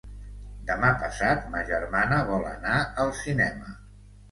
[0.69, 3.79] Demà passat ma germana vol anar al cinema.